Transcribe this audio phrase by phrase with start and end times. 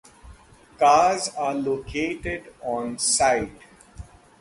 [0.79, 3.59] Cars are located onsite.